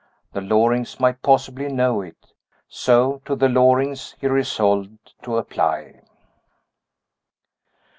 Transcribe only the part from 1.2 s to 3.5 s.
possibly know it so to the